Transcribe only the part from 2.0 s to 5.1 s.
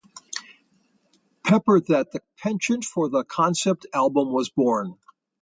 the penchant for the concept album was born.